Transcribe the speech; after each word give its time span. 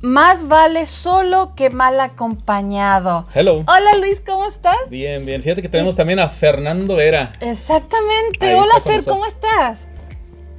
más 0.00 0.46
vale 0.48 0.86
solo 0.86 1.54
que 1.56 1.70
mal 1.70 1.98
acompañado. 2.00 3.26
Hello. 3.34 3.64
Hola 3.66 3.96
Luis, 3.98 4.22
¿cómo 4.24 4.46
estás? 4.46 4.76
Bien, 4.90 5.26
bien. 5.26 5.42
Fíjate 5.42 5.62
que 5.62 5.68
tenemos 5.68 5.96
también 5.96 6.20
a 6.20 6.28
Fernando 6.28 6.96
Vera. 6.96 7.32
Exactamente. 7.40 8.54
Hola 8.54 8.80
Fer, 8.84 9.04
¿cómo 9.04 9.26
estás? 9.26 9.80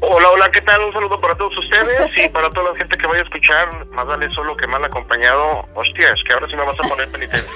Hola, 0.01 0.29
hola, 0.31 0.49
¿qué 0.51 0.61
tal? 0.61 0.81
Un 0.81 0.93
saludo 0.93 1.19
para 1.19 1.35
todos 1.35 1.51
ustedes 1.57 2.09
y 2.15 2.29
para 2.29 2.49
toda 2.51 2.71
la 2.71 2.77
gente 2.77 2.97
que 2.97 3.05
vaya 3.05 3.19
a 3.19 3.23
escuchar. 3.23 3.85
Más 3.91 4.05
vale 4.05 4.31
solo 4.31 4.55
que 4.55 4.65
mal 4.65 4.83
acompañado. 4.85 5.67
Hostia, 5.75 6.13
es 6.13 6.23
que 6.23 6.33
ahora 6.33 6.47
sí 6.47 6.55
me 6.55 6.63
vas 6.63 6.79
a 6.79 6.87
poner 6.87 7.11
penitencia. 7.11 7.51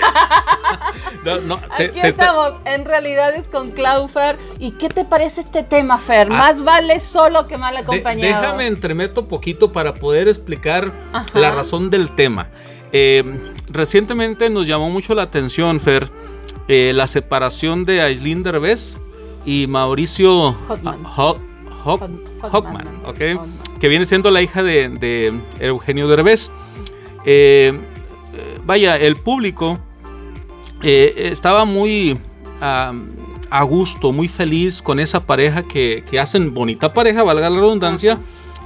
no, 1.24 1.40
no, 1.40 1.62
Aquí 1.72 2.02
estamos, 2.02 2.56
en 2.66 2.84
realidad 2.84 3.34
es 3.34 3.48
con 3.48 3.72
Claufer. 3.72 4.38
¿Y 4.60 4.72
qué 4.72 4.90
te 4.90 5.06
parece 5.06 5.42
este 5.42 5.64
tema, 5.64 6.00
Fer? 6.00 6.28
Ah. 6.32 6.36
Más 6.36 6.62
vale 6.62 7.00
solo 7.00 7.48
que 7.48 7.58
mal 7.58 7.78
acompañado. 7.78 8.42
déjame 8.42 8.68
entremeto 8.68 9.26
poquito 9.30 9.72
para 9.72 9.94
poder 9.94 10.28
explicar 10.28 10.92
la 11.34 11.52
razón 11.52 11.90
del 11.90 12.12
tema. 12.14 12.50
Eh, 12.92 13.24
recientemente 13.70 14.50
nos 14.50 14.68
llamó 14.68 14.90
mucho 14.90 15.16
la 15.16 15.24
atención, 15.24 15.80
Fer, 15.80 16.10
eh, 16.68 16.92
la 16.94 17.08
separación 17.08 17.86
de 17.86 18.02
Aislinn 18.02 18.44
Derbez 18.44 19.00
y 19.46 19.66
Mauricio 19.68 20.54
Hotman. 20.68 21.04
Hockman, 21.84 22.86
que 23.80 23.88
viene 23.88 24.06
siendo 24.06 24.32
la 24.32 24.42
hija 24.42 24.64
de, 24.64 25.40
Eugenio 25.60 26.08
Derbez. 26.08 26.52
Eh, 27.26 27.74
eh, 28.34 28.60
vaya, 28.66 28.98
el 28.98 29.16
público 29.18 29.80
eh, 30.82 31.30
estaba 31.32 31.66
muy 31.66 32.18
a 32.62 33.64
gusto, 33.64 34.14
muy 34.14 34.28
feliz 34.30 34.82
con 34.82 35.00
esa 35.00 35.26
pareja 35.26 35.64
que, 35.64 36.04
hacen 36.20 36.54
bonita 36.54 36.94
pareja, 36.94 37.24
valga 37.24 37.50
la 37.50 37.60
redundancia, 37.60 38.18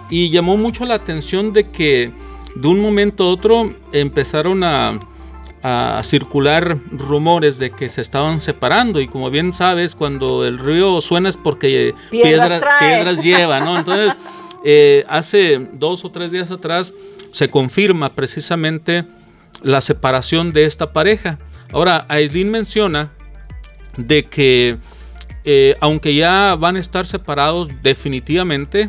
y 0.09 0.30
llamó 0.30 0.55
mucho 0.55 0.86
la 0.86 0.94
atención 0.94 1.52
de 1.52 1.70
que 1.70 2.11
de 2.55 2.67
un 2.67 2.80
momento 2.80 3.23
a 3.23 3.27
otro 3.27 3.70
empezaron 3.91 4.63
a 4.63 4.99
a 5.70 6.02
circular 6.03 6.77
rumores 6.91 7.59
de 7.59 7.72
que 7.72 7.89
se 7.89 8.00
estaban 8.00 8.39
separando 8.39 9.02
y 9.02 9.08
como 9.08 9.30
bien 9.30 9.52
sabes, 9.52 9.95
cuando 9.95 10.45
el 10.45 10.59
río 10.59 11.02
suena 11.02 11.28
es 11.28 11.36
porque 11.36 11.94
piedras, 12.09 12.64
piedras 12.80 13.22
lleva, 13.22 13.59
¿no? 13.59 13.78
Entonces, 13.78 14.14
eh, 14.64 15.03
hace 15.09 15.67
dos 15.73 16.06
o 16.06 16.11
tres 16.11 16.31
días 16.31 16.52
atrás 16.52 16.94
se 17.31 17.50
confirma 17.50 18.14
precisamente 18.14 19.03
la 19.61 19.81
separación 19.81 20.53
de 20.53 20.64
esta 20.64 20.94
pareja. 20.94 21.38
Ahora, 21.73 22.06
Aislinn 22.08 22.50
menciona 22.50 23.11
de 23.97 24.23
que 24.23 24.78
eh, 25.44 25.75
aunque 25.81 26.16
ya 26.16 26.56
van 26.58 26.78
a 26.78 26.80
estar 26.80 27.06
separados 27.06 27.69
definitivamente, 27.84 28.88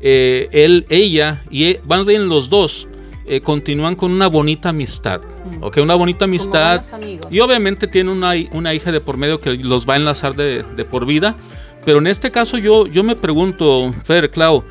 eh, 0.00 0.48
él, 0.52 0.86
ella 0.90 1.42
y 1.50 1.78
van 1.84 2.06
bien 2.06 2.28
los 2.28 2.48
dos 2.48 2.86
eh, 3.32 3.42
continúan 3.42 3.94
con 3.94 4.10
una 4.10 4.26
bonita 4.26 4.70
amistad. 4.70 5.20
Mm. 5.20 5.80
Una 5.80 5.94
bonita 5.94 6.24
amistad. 6.24 6.84
Y 7.30 7.38
obviamente 7.38 7.86
tiene 7.86 8.10
una, 8.10 8.32
una, 8.50 8.74
hija 8.74 8.90
de 8.90 9.00
por 9.00 9.18
medio 9.18 9.40
que 9.40 9.50
los 9.54 9.88
va 9.88 9.94
a 9.94 9.98
enlazar 9.98 10.34
de, 10.34 10.64
por 10.90 11.06
vida. 11.06 11.36
Pero 11.84 12.00
en 12.00 12.08
este 12.08 12.32
caso 12.32 12.58
yo, 12.58 12.88
yo 12.88 13.04
me 13.04 13.14
pregunto, 13.14 13.92
Fer, 14.02 14.32
Clau, 14.32 14.64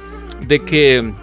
de 0.45 0.59
que 0.65 1.13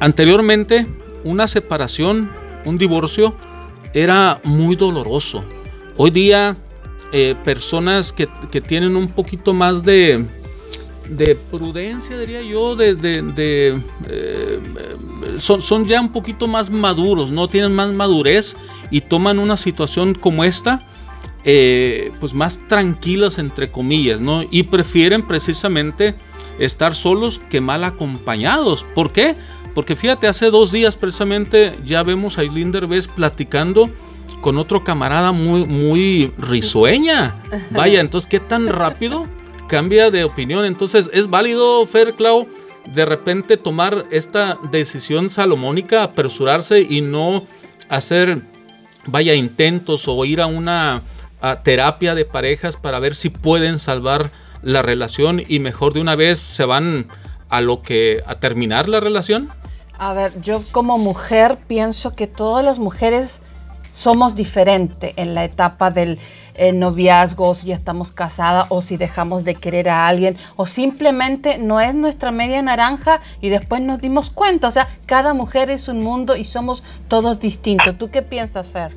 anteriormente 0.00 0.88
una 1.22 1.46
separación, 1.46 2.32
un 2.64 2.78
divorcio, 2.78 3.36
era 3.94 4.40
muy 4.42 4.74
doloroso. 4.74 5.44
Hoy 5.96 6.10
día 6.10 6.56
eh, 7.12 7.36
personas 7.44 8.12
que, 8.12 8.28
que 8.50 8.60
tienen 8.60 8.96
un 8.96 9.06
poquito 9.06 9.54
más 9.54 9.84
de, 9.84 10.26
de 11.08 11.36
prudencia, 11.36 12.18
diría 12.18 12.42
yo, 12.42 12.76
de, 12.76 12.96
eh, 14.08 14.60
son, 15.38 15.60
son, 15.60 15.86
ya 15.86 16.00
un 16.00 16.12
poquito 16.12 16.46
más 16.46 16.70
maduros, 16.70 17.30
¿no? 17.30 17.48
Tienen 17.48 17.74
más 17.74 17.90
madurez 17.90 18.56
y 18.90 19.00
toman 19.00 19.38
una 19.38 19.56
situación 19.56 20.14
como 20.14 20.44
esta, 20.44 20.86
eh, 21.44 22.12
pues 22.20 22.34
más 22.34 22.60
tranquilas, 22.68 23.38
entre 23.38 23.70
comillas, 23.70 24.20
¿no? 24.20 24.42
Y 24.50 24.64
prefieren 24.64 25.22
precisamente 25.22 26.14
estar 26.58 26.94
solos 26.94 27.40
que 27.50 27.60
mal 27.60 27.84
acompañados. 27.84 28.84
¿Por 28.94 29.12
qué? 29.12 29.34
Porque 29.74 29.96
fíjate, 29.96 30.28
hace 30.28 30.50
dos 30.50 30.70
días 30.70 30.96
precisamente 30.96 31.74
ya 31.84 32.02
vemos 32.02 32.38
a 32.38 32.42
Aislinn 32.42 32.72
Derbez 32.72 33.08
platicando 33.08 33.90
con 34.40 34.58
otro 34.58 34.84
camarada 34.84 35.32
muy, 35.32 35.64
muy 35.64 36.32
risueña. 36.38 37.36
Vaya, 37.70 38.00
entonces, 38.00 38.28
¿qué 38.28 38.40
tan 38.40 38.66
rápido? 38.66 39.26
Cambia 39.72 40.10
de 40.10 40.22
opinión. 40.22 40.66
Entonces, 40.66 41.08
¿es 41.14 41.30
válido, 41.30 41.86
Fer 41.86 42.12
Clau, 42.12 42.46
de 42.92 43.06
repente 43.06 43.56
tomar 43.56 44.04
esta 44.10 44.58
decisión 44.70 45.30
salomónica, 45.30 46.02
apresurarse 46.02 46.82
y 46.82 47.00
no 47.00 47.46
hacer, 47.88 48.42
vaya, 49.06 49.34
intentos 49.34 50.06
o 50.08 50.24
ir 50.26 50.42
a 50.42 50.46
una 50.46 51.00
terapia 51.62 52.14
de 52.14 52.26
parejas 52.26 52.76
para 52.76 52.98
ver 52.98 53.14
si 53.14 53.30
pueden 53.30 53.78
salvar 53.78 54.30
la 54.60 54.82
relación 54.82 55.42
y 55.48 55.58
mejor 55.58 55.94
de 55.94 56.02
una 56.02 56.16
vez 56.16 56.38
se 56.38 56.66
van 56.66 57.06
a 57.48 57.62
lo 57.62 57.80
que, 57.80 58.22
a 58.26 58.34
terminar 58.34 58.90
la 58.90 59.00
relación? 59.00 59.48
A 59.98 60.12
ver, 60.12 60.38
yo 60.42 60.62
como 60.70 60.98
mujer 60.98 61.56
pienso 61.66 62.14
que 62.14 62.26
todas 62.26 62.62
las 62.62 62.78
mujeres 62.78 63.40
somos 63.92 64.34
diferentes 64.34 65.12
en 65.16 65.34
la 65.34 65.44
etapa 65.44 65.92
del 65.92 66.18
eh, 66.54 66.72
noviazgo, 66.72 67.54
si 67.54 67.68
ya 67.68 67.74
estamos 67.74 68.10
casadas 68.10 68.66
o 68.70 68.82
si 68.82 68.96
dejamos 68.96 69.44
de 69.44 69.54
querer 69.54 69.88
a 69.88 70.08
alguien 70.08 70.36
o 70.56 70.66
simplemente 70.66 71.58
no 71.58 71.80
es 71.80 71.94
nuestra 71.94 72.32
media 72.32 72.60
naranja 72.60 73.20
y 73.40 73.50
después 73.50 73.80
nos 73.80 74.00
dimos 74.00 74.30
cuenta. 74.30 74.66
O 74.66 74.70
sea, 74.72 74.88
cada 75.06 75.34
mujer 75.34 75.70
es 75.70 75.86
un 75.86 76.00
mundo 76.00 76.34
y 76.34 76.44
somos 76.44 76.82
todos 77.08 77.38
distintos. 77.38 77.96
¿Tú 77.96 78.10
qué 78.10 78.22
piensas, 78.22 78.72
Fer? 78.72 78.92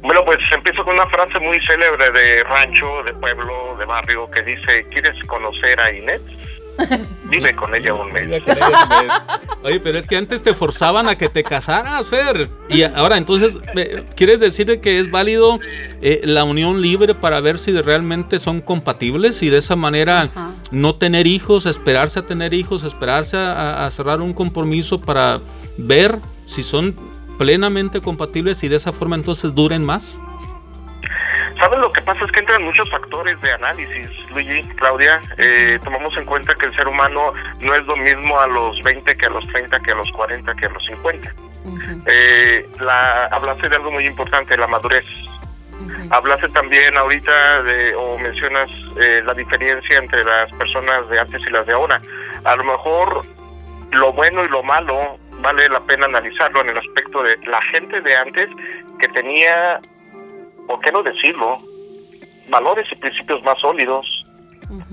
Bueno, 0.00 0.22
pues 0.24 0.38
empiezo 0.52 0.84
con 0.84 0.94
una 0.94 1.06
frase 1.06 1.38
muy 1.40 1.58
célebre 1.64 2.10
de 2.10 2.44
rancho, 2.44 3.02
de 3.04 3.14
pueblo, 3.14 3.76
de 3.78 3.86
barrio, 3.86 4.30
que 4.30 4.42
dice, 4.42 4.86
¿quieres 4.90 5.14
conocer 5.26 5.80
a 5.80 5.90
Inés? 5.90 6.20
Vive 7.30 7.54
con 7.54 7.74
ella 7.74 7.94
un 7.94 8.12
mes. 8.12 8.42
Oye, 9.62 9.80
pero 9.80 9.98
es 9.98 10.06
que 10.06 10.16
antes 10.16 10.42
te 10.42 10.54
forzaban 10.54 11.08
a 11.08 11.16
que 11.16 11.28
te 11.28 11.42
casaras, 11.42 12.06
Fer. 12.06 12.50
Y 12.68 12.82
ahora, 12.82 13.16
entonces, 13.16 13.58
¿quieres 14.14 14.40
decir 14.40 14.80
que 14.80 14.98
es 14.98 15.10
válido 15.10 15.58
eh, 16.02 16.20
la 16.24 16.44
unión 16.44 16.82
libre 16.82 17.14
para 17.14 17.40
ver 17.40 17.58
si 17.58 17.72
realmente 17.72 18.38
son 18.38 18.60
compatibles 18.60 19.42
y 19.42 19.50
de 19.50 19.58
esa 19.58 19.76
manera 19.76 20.30
no 20.70 20.96
tener 20.96 21.26
hijos, 21.26 21.66
esperarse 21.66 22.18
a 22.18 22.26
tener 22.26 22.54
hijos, 22.54 22.82
esperarse 22.84 23.36
a 23.36 23.88
cerrar 23.90 24.20
un 24.20 24.32
compromiso 24.32 25.00
para 25.00 25.40
ver 25.76 26.18
si 26.46 26.62
son 26.62 26.94
plenamente 27.38 28.00
compatibles 28.00 28.62
y 28.64 28.68
de 28.68 28.76
esa 28.76 28.92
forma 28.92 29.16
entonces 29.16 29.54
duren 29.54 29.84
más? 29.84 30.20
¿Sabes 31.64 31.78
lo 31.78 31.90
que 31.90 32.02
pasa? 32.02 32.26
Es 32.26 32.30
que 32.30 32.40
entran 32.40 32.62
muchos 32.62 32.90
factores 32.90 33.40
de 33.40 33.50
análisis, 33.50 34.10
Luigi, 34.34 34.62
Claudia. 34.76 35.18
Eh, 35.38 35.78
tomamos 35.82 36.14
en 36.18 36.26
cuenta 36.26 36.54
que 36.56 36.66
el 36.66 36.74
ser 36.74 36.86
humano 36.86 37.32
no 37.60 37.74
es 37.74 37.86
lo 37.86 37.96
mismo 37.96 38.38
a 38.38 38.46
los 38.46 38.82
20 38.82 39.16
que 39.16 39.24
a 39.24 39.30
los 39.30 39.46
30, 39.48 39.80
que 39.80 39.92
a 39.92 39.94
los 39.94 40.10
40, 40.12 40.54
que 40.56 40.66
a 40.66 40.68
los 40.68 40.84
50. 40.84 41.34
eh, 42.06 42.68
la, 42.80 43.24
hablaste 43.32 43.70
de 43.70 43.76
algo 43.76 43.90
muy 43.92 44.04
importante, 44.04 44.58
la 44.58 44.66
madurez. 44.66 45.06
Hablaste 46.10 46.50
también 46.50 46.98
ahorita 46.98 47.62
de, 47.62 47.94
o 47.94 48.18
mencionas 48.18 48.68
eh, 49.00 49.22
la 49.24 49.32
diferencia 49.32 49.96
entre 49.96 50.22
las 50.22 50.52
personas 50.52 51.08
de 51.08 51.18
antes 51.18 51.40
y 51.46 51.50
las 51.50 51.66
de 51.66 51.72
ahora. 51.72 51.98
A 52.44 52.56
lo 52.56 52.64
mejor 52.64 53.22
lo 53.90 54.12
bueno 54.12 54.44
y 54.44 54.48
lo 54.48 54.62
malo 54.62 55.16
vale 55.40 55.66
la 55.70 55.80
pena 55.80 56.04
analizarlo 56.04 56.60
en 56.60 56.68
el 56.68 56.76
aspecto 56.76 57.22
de 57.22 57.38
la 57.46 57.62
gente 57.62 58.02
de 58.02 58.16
antes 58.16 58.50
que 58.98 59.08
tenía 59.08 59.80
¿por 60.66 60.80
qué 60.80 60.92
no 60.92 61.02
decirlo? 61.02 61.58
Valores 62.48 62.86
y 62.90 62.96
principios 62.96 63.42
más 63.42 63.58
sólidos, 63.60 64.06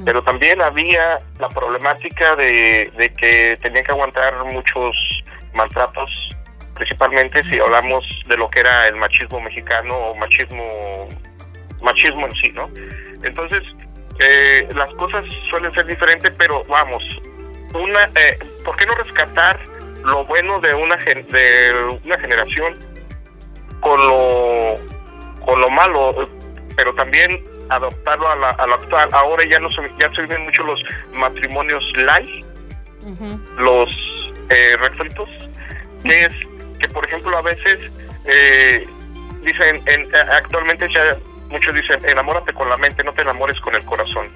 pero 0.05 0.23
también 0.23 0.61
había 0.61 1.19
la 1.39 1.49
problemática 1.49 2.35
de, 2.35 2.91
que 3.17 3.57
tenían 3.61 3.83
que 3.83 3.91
aguantar 3.91 4.43
muchos 4.45 4.95
maltratos, 5.53 6.35
principalmente 6.75 7.43
si 7.49 7.59
hablamos 7.59 8.03
de 8.27 8.37
lo 8.37 8.49
que 8.49 8.61
era 8.61 8.87
el 8.87 8.95
machismo 8.95 9.41
mexicano 9.41 9.95
o 9.95 10.15
machismo, 10.15 11.07
machismo 11.81 12.25
en 12.25 12.35
sí, 12.35 12.49
¿no? 12.51 12.69
Entonces, 13.23 13.63
eh, 14.19 14.67
las 14.75 14.93
cosas 14.95 15.25
suelen 15.49 15.73
ser 15.73 15.85
diferentes, 15.85 16.31
pero 16.37 16.63
vamos, 16.65 17.03
una, 17.73 18.03
eh, 18.15 18.37
¿por 18.63 18.75
qué 18.75 18.85
no 18.85 18.95
rescatar 18.95 19.59
lo 20.03 20.25
bueno 20.25 20.59
de 20.59 20.73
una, 20.73 20.95
de 20.97 21.99
una 22.03 22.19
generación 22.19 22.77
con 23.81 23.99
lo 24.07 24.79
con 25.45 25.59
lo 25.59 25.69
malo, 25.69 26.29
pero 26.75 26.93
también 26.95 27.43
adoptarlo 27.69 28.29
a, 28.29 28.35
la, 28.35 28.49
a 28.49 28.67
lo 28.67 28.75
actual. 28.75 29.09
Ahora 29.13 29.43
ya 29.45 29.59
no 29.59 29.69
se, 29.71 29.81
ya 29.99 30.13
se 30.13 30.21
viven 30.23 30.43
mucho 30.43 30.63
los 30.63 30.81
matrimonios 31.13 31.83
light, 31.95 32.45
los 33.57 33.89
eh, 34.49 34.77
refritos, 34.79 35.29
que 36.03 36.25
es 36.25 36.33
que 36.79 36.87
por 36.89 37.05
ejemplo 37.05 37.37
a 37.37 37.41
veces 37.41 37.79
eh, 38.25 38.87
dicen, 39.43 39.81
en, 39.85 40.07
actualmente 40.15 40.87
ya 40.93 41.17
muchos 41.49 41.73
dicen, 41.73 41.99
enamórate 42.07 42.53
con 42.53 42.69
la 42.69 42.77
mente, 42.77 43.03
no 43.03 43.13
te 43.13 43.21
enamores 43.21 43.59
con 43.61 43.75
el 43.75 43.83
corazón. 43.85 44.27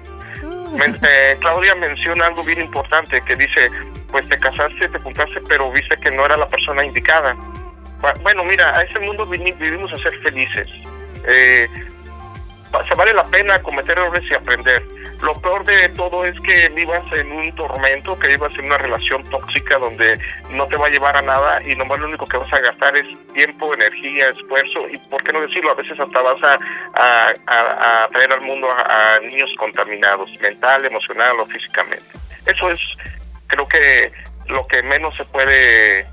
Ah. 0.78 0.84
Eh, 1.02 1.36
Claudia 1.40 1.74
menciona 1.74 2.26
algo 2.26 2.44
bien 2.44 2.60
importante 2.60 3.20
que 3.22 3.36
dice, 3.36 3.70
pues 4.10 4.28
te 4.28 4.38
casaste, 4.38 4.88
te 4.88 4.98
juntaste, 4.98 5.40
pero 5.48 5.70
viste 5.70 5.96
que 5.98 6.10
no 6.10 6.24
era 6.24 6.36
la 6.36 6.48
persona 6.48 6.84
indicada. 6.84 7.34
Bueno, 8.22 8.44
mira, 8.44 8.76
a 8.76 8.82
ese 8.82 8.98
mundo 9.00 9.26
vivimos 9.26 9.92
a 9.92 9.96
ser 9.96 10.18
felices. 10.20 10.68
Eh, 11.26 11.68
vale 12.96 13.12
la 13.12 13.24
pena 13.24 13.62
cometer 13.62 13.98
errores 13.98 14.24
y 14.30 14.34
aprender. 14.34 14.82
Lo 15.22 15.34
peor 15.40 15.64
de 15.64 15.88
todo 15.90 16.24
es 16.24 16.38
que 16.40 16.68
vivas 16.70 17.02
en 17.12 17.32
un 17.32 17.54
tormento, 17.54 18.18
que 18.18 18.28
vivas 18.28 18.52
en 18.58 18.66
una 18.66 18.76
relación 18.76 19.24
tóxica 19.24 19.78
donde 19.78 20.18
no 20.50 20.66
te 20.66 20.76
va 20.76 20.86
a 20.86 20.90
llevar 20.90 21.16
a 21.16 21.22
nada 21.22 21.62
y 21.62 21.74
nomás 21.74 21.98
lo 22.00 22.06
único 22.06 22.26
que 22.26 22.36
vas 22.36 22.52
a 22.52 22.60
gastar 22.60 22.96
es 22.96 23.06
tiempo, 23.32 23.72
energía, 23.72 24.28
esfuerzo 24.28 24.88
y, 24.90 24.98
¿por 24.98 25.22
qué 25.22 25.32
no 25.32 25.40
decirlo? 25.40 25.70
A 25.70 25.74
veces 25.74 25.98
hasta 25.98 26.20
vas 26.20 26.42
a, 26.42 26.58
a, 27.46 28.08
traer 28.08 28.32
al 28.32 28.42
mundo 28.42 28.68
a, 28.70 29.18
niños 29.20 29.50
contaminados, 29.58 30.30
mental, 30.40 30.84
emocional 30.84 31.40
o 31.40 31.46
físicamente. 31.46 32.04
Eso 32.44 32.70
es, 32.70 32.80
creo 33.46 33.66
que, 33.66 34.12
lo 34.48 34.66
que 34.66 34.82
menos 34.82 35.16
se 35.16 35.24
puede 35.24 36.04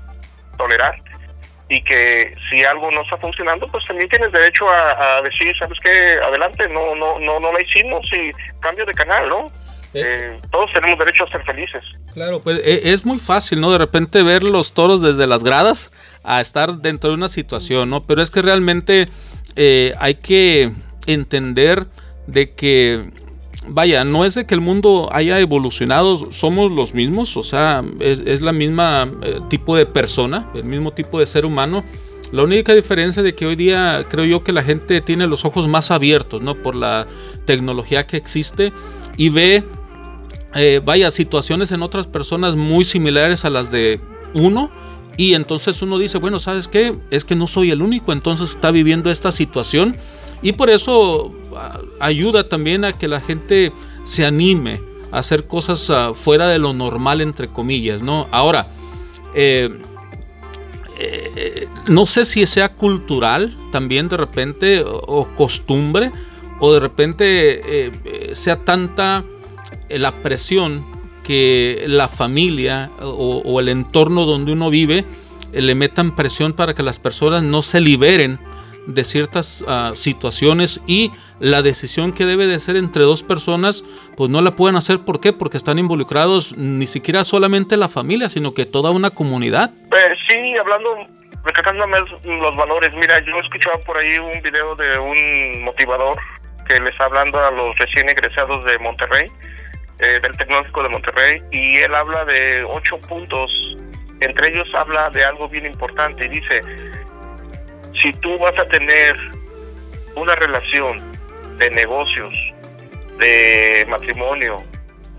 tolerar 0.56 0.96
y 1.68 1.82
que 1.82 2.32
si 2.50 2.62
algo 2.64 2.90
no 2.90 3.02
está 3.02 3.16
funcionando, 3.16 3.66
pues 3.68 3.86
también 3.86 4.08
tienes 4.08 4.32
derecho 4.32 4.66
a, 4.68 5.22
decir, 5.22 5.56
¿sabes 5.58 5.78
qué? 5.82 6.18
Adelante, 6.22 6.68
no, 6.68 6.94
no, 6.94 7.18
no, 7.18 7.40
no 7.40 7.52
la 7.52 7.62
hicimos 7.62 8.06
y 8.12 8.30
cambio 8.60 8.84
de 8.84 8.92
canal, 8.92 9.28
¿no? 9.28 9.46
Eh. 9.94 10.02
Eh, 10.04 10.40
todos 10.50 10.70
tenemos 10.72 10.98
derecho 10.98 11.24
a 11.24 11.30
ser 11.30 11.42
felices. 11.44 11.82
Claro, 12.12 12.42
pues 12.42 12.60
e, 12.64 12.92
es 12.92 13.06
muy 13.06 13.18
fácil, 13.18 13.60
¿no? 13.60 13.72
De 13.72 13.78
repente 13.78 14.22
ver 14.22 14.42
los 14.42 14.74
toros 14.74 15.00
desde 15.00 15.26
las 15.26 15.42
gradas 15.42 15.92
a 16.22 16.40
estar 16.40 16.76
dentro 16.78 17.10
de 17.10 17.16
una 17.16 17.28
situación, 17.28 17.90
¿no? 17.90 18.02
Pero 18.02 18.20
es 18.20 18.30
que 18.30 18.42
realmente 18.42 19.08
eh, 19.56 19.94
hay 19.98 20.16
que 20.16 20.70
entender 21.06 21.86
de 22.26 22.54
que 22.54 23.10
vaya, 23.68 24.04
no 24.04 24.24
es 24.24 24.34
de 24.34 24.46
que 24.46 24.54
el 24.54 24.60
mundo 24.60 25.08
haya 25.12 25.38
evolucionado, 25.40 26.30
somos 26.30 26.70
los 26.70 26.94
mismos, 26.94 27.36
o 27.36 27.42
sea, 27.42 27.82
es, 28.00 28.40
la 28.40 28.52
misma 28.52 29.10
eh, 29.22 29.40
tipo 29.48 29.76
de 29.76 29.86
persona, 29.86 30.50
el 30.54 30.64
mismo 30.64 30.92
tipo 30.92 31.18
de 31.18 31.26
ser 31.26 31.46
humano. 31.46 31.84
La 32.32 32.42
única 32.42 32.74
diferencia 32.74 33.22
de 33.22 33.34
que 33.34 33.46
hoy 33.46 33.54
día 33.54 34.04
creo 34.08 34.24
yo 34.24 34.42
que 34.42 34.52
la 34.52 34.64
gente 34.64 35.00
tiene 35.00 35.26
los 35.26 35.44
ojos 35.44 35.68
más 35.68 35.90
abiertos, 35.90 36.42
¿no? 36.42 36.56
Por 36.56 36.74
la 36.74 37.06
tecnología 37.44 38.06
que 38.06 38.16
existe 38.16 38.72
y 39.16 39.28
ve, 39.28 39.62
eh, 40.54 40.80
vaya, 40.84 41.10
situaciones 41.12 41.70
en 41.70 41.82
otras 41.82 42.08
personas 42.08 42.56
muy 42.56 42.84
similares 42.84 43.44
a 43.44 43.50
las 43.50 43.70
de 43.70 44.00
uno. 44.32 44.70
Y 45.16 45.34
entonces 45.34 45.80
uno 45.80 45.96
dice, 45.96 46.18
bueno, 46.18 46.40
¿sabes 46.40 46.66
qué? 46.66 46.96
Es 47.10 47.24
que 47.24 47.36
no 47.36 47.46
soy 47.46 47.70
el 47.70 47.82
único, 47.82 48.12
entonces 48.12 48.50
está 48.50 48.72
viviendo 48.72 49.12
esta 49.12 49.30
situación 49.30 49.96
y 50.44 50.52
por 50.52 50.68
eso 50.68 51.32
ayuda 52.00 52.48
también 52.48 52.84
a 52.84 52.92
que 52.92 53.08
la 53.08 53.20
gente 53.20 53.72
se 54.04 54.24
anime 54.24 54.80
a 55.12 55.18
hacer 55.18 55.46
cosas 55.46 55.90
ah, 55.90 56.12
fuera 56.14 56.48
de 56.48 56.58
lo 56.58 56.72
normal, 56.72 57.20
entre 57.20 57.48
comillas, 57.48 58.02
¿no? 58.02 58.26
Ahora, 58.30 58.66
eh, 59.34 59.70
eh, 60.98 61.68
no 61.88 62.06
sé 62.06 62.24
si 62.24 62.46
sea 62.46 62.74
cultural 62.74 63.56
también 63.72 64.08
de 64.08 64.16
repente 64.16 64.84
o, 64.86 65.28
costumbre 65.36 66.12
o 66.60 66.72
de 66.72 66.80
repente 66.80 67.24
eh, 67.26 68.30
sea 68.34 68.56
tanta 68.64 69.24
la 69.88 70.12
presión 70.22 70.84
que 71.24 71.84
la 71.88 72.06
familia 72.06 72.90
o, 73.00 73.42
o, 73.44 73.60
el 73.60 73.70
entorno 73.70 74.24
donde 74.24 74.52
uno 74.52 74.70
vive 74.70 75.04
le 75.52 75.74
metan 75.74 76.14
presión 76.14 76.52
para 76.52 76.74
que 76.74 76.82
las 76.84 77.00
personas 77.00 77.42
no 77.42 77.62
se 77.62 77.80
liberen 77.80 78.38
de 78.86 79.04
ciertas 79.04 79.64
ah, 79.66 79.92
situaciones 79.94 80.80
y 80.86 81.10
la 81.40 81.62
decisión 81.62 82.12
que 82.12 82.26
debe 82.26 82.46
de 82.46 82.58
ser 82.58 82.76
entre 82.76 83.02
dos 83.02 83.22
personas, 83.22 83.84
pues 84.16 84.30
no 84.30 84.42
la 84.42 84.56
pueden 84.56 84.76
hacer. 84.76 85.00
¿Por 85.00 85.20
qué? 85.20 85.32
Porque 85.32 85.56
están 85.56 85.78
involucrados 85.78 86.56
ni 86.56 86.86
siquiera 86.86 87.24
solamente 87.24 87.76
la 87.76 87.88
familia, 87.88 88.28
sino 88.28 88.54
que 88.54 88.66
toda 88.66 88.90
una 88.90 89.10
comunidad. 89.10 89.70
Eh, 89.70 90.14
sí, 90.28 90.54
hablando, 90.58 91.06
recalcándome 91.44 91.98
los 92.24 92.56
valores. 92.56 92.92
Mira, 92.94 93.20
yo 93.24 93.36
he 93.36 93.40
escuchado 93.40 93.80
por 93.80 93.96
ahí 93.96 94.18
un 94.18 94.40
video 94.42 94.74
de 94.76 94.98
un 94.98 95.64
motivador 95.64 96.18
que 96.66 96.80
le 96.80 96.90
está 96.90 97.04
hablando 97.04 97.38
a 97.38 97.50
los 97.50 97.76
recién 97.78 98.08
egresados 98.08 98.64
de 98.64 98.78
Monterrey, 98.78 99.30
eh, 99.98 100.18
del 100.22 100.36
Tecnológico 100.36 100.82
de 100.82 100.88
Monterrey, 100.88 101.42
y 101.50 101.76
él 101.78 101.94
habla 101.94 102.24
de 102.24 102.64
ocho 102.64 102.98
puntos. 103.00 103.50
Entre 104.20 104.48
ellos 104.48 104.68
habla 104.74 105.10
de 105.10 105.24
algo 105.24 105.48
bien 105.48 105.66
importante 105.66 106.24
y 106.24 106.28
dice, 106.28 106.60
si 108.00 108.12
tú 108.14 108.38
vas 108.38 108.58
a 108.58 108.66
tener 108.68 109.16
una 110.16 110.34
relación 110.36 111.02
de 111.58 111.70
negocios, 111.70 112.34
de 113.18 113.86
matrimonio, 113.88 114.62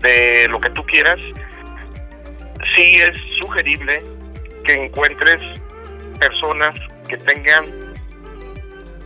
de 0.00 0.48
lo 0.48 0.60
que 0.60 0.70
tú 0.70 0.84
quieras, 0.84 1.18
sí 2.74 2.96
es 2.96 3.18
sugerible 3.38 4.02
que 4.64 4.84
encuentres 4.84 5.40
personas 6.18 6.74
que 7.08 7.16
tengan 7.18 7.64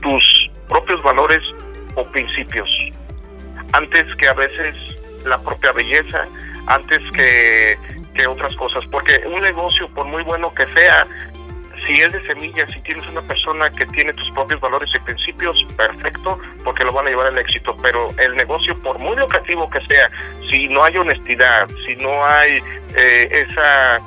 tus 0.00 0.50
propios 0.68 1.02
valores 1.02 1.42
o 1.94 2.04
principios, 2.04 2.68
antes 3.72 4.06
que 4.16 4.28
a 4.28 4.34
veces 4.34 4.74
la 5.24 5.38
propia 5.42 5.72
belleza, 5.72 6.26
antes 6.66 7.02
que, 7.12 7.76
que 8.14 8.26
otras 8.26 8.54
cosas, 8.56 8.84
porque 8.90 9.20
un 9.26 9.42
negocio, 9.42 9.88
por 9.88 10.06
muy 10.06 10.22
bueno 10.22 10.54
que 10.54 10.66
sea, 10.74 11.06
si 11.86 12.00
es 12.00 12.12
de 12.12 12.24
semillas, 12.26 12.68
si 12.72 12.80
tienes 12.80 13.06
una 13.08 13.22
persona 13.22 13.70
que 13.70 13.86
tiene 13.86 14.12
tus 14.12 14.30
propios 14.30 14.60
valores 14.60 14.88
y 14.94 14.98
principios, 15.00 15.64
perfecto, 15.76 16.38
porque 16.64 16.84
lo 16.84 16.92
van 16.92 17.06
a 17.06 17.10
llevar 17.10 17.26
al 17.26 17.38
éxito. 17.38 17.76
Pero 17.82 18.08
el 18.18 18.36
negocio, 18.36 18.76
por 18.82 18.98
muy 18.98 19.16
lucrativo 19.16 19.68
que 19.70 19.80
sea, 19.86 20.10
si 20.48 20.68
no 20.68 20.84
hay 20.84 20.96
honestidad, 20.96 21.68
si 21.86 21.96
no 21.96 22.24
hay 22.24 22.58
eh, 22.96 23.46
esa 23.48 24.00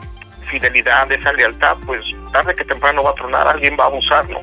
fidelidad, 0.50 1.12
esa 1.12 1.34
lealtad, 1.34 1.78
pues 1.86 2.02
tarde 2.32 2.56
que 2.56 2.66
temprano 2.66 3.04
va 3.04 3.12
a 3.12 3.16
tronar, 3.16 3.48
alguien 3.48 3.76
va 3.80 3.86
a 3.86 3.88
abusar, 3.88 4.30
¿no? 4.30 4.40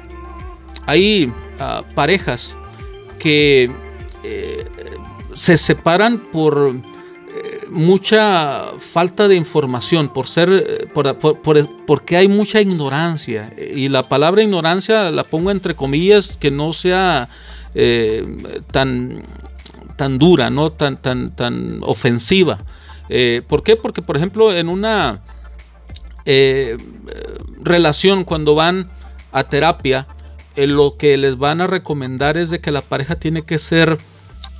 Hay 0.87 1.33
ah, 1.61 1.83
parejas 1.95 2.57
que 3.19 3.71
eh, 4.25 4.67
se 5.35 5.57
separan 5.57 6.19
por 6.19 6.75
mucha 7.71 8.73
falta 8.79 9.29
de 9.29 9.37
información, 9.37 10.09
por 10.09 10.27
ser, 10.27 10.89
por, 10.93 11.17
porque 11.87 12.17
hay 12.17 12.29
mucha 12.29 12.61
ignorancia. 12.61 13.55
Y 13.75 13.89
la 13.89 14.09
palabra 14.09 14.43
ignorancia 14.43 15.11
la 15.11 15.25
pongo 15.25 15.51
entre 15.51 15.75
comillas 15.75 16.37
que 16.37 16.51
no 16.51 16.73
sea 16.73 17.29
eh, 17.75 18.25
tan, 18.73 19.23
tan 19.97 20.19
dura, 20.19 20.51
¿no? 20.51 20.73
tan, 20.73 20.97
tan, 20.97 21.35
tan 21.35 21.81
ofensiva. 21.83 22.59
Eh, 23.09 23.43
¿Por 23.47 23.63
qué? 23.63 23.77
Porque, 23.77 24.03
por 24.03 24.17
ejemplo, 24.17 24.55
en 24.55 24.69
una 24.69 25.21
eh, 26.25 26.77
relación, 27.63 28.25
cuando 28.25 28.55
van 28.55 28.89
a 29.33 29.45
terapia, 29.45 30.07
lo 30.57 30.97
que 30.97 31.17
les 31.17 31.39
van 31.39 31.61
a 31.61 31.67
recomendar 31.67 32.37
es 32.37 32.51
de 32.51 32.61
que 32.61 32.71
la 32.71 32.83
pareja 32.83 33.17
tiene 33.17 33.43
que 33.43 33.59
ser 33.59 33.99